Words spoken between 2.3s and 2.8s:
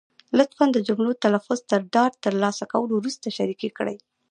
لاسه